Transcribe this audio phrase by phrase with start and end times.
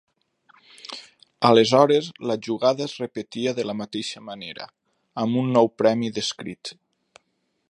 [1.49, 4.69] Aleshores la jugada es repetia de la mateixa manera,
[5.25, 6.79] amb un nou premi descrit.